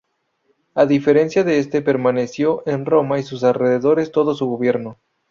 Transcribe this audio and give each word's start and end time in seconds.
A 0.73 0.87
diferencia 0.87 1.43
de 1.43 1.59
este, 1.59 1.83
permaneció 1.83 2.63
en 2.65 2.87
Roma 2.87 3.19
y 3.19 3.21
sus 3.21 3.43
alrededores 3.43 4.11
todo 4.11 4.33
su 4.33 4.47
gobierno. 4.47 4.97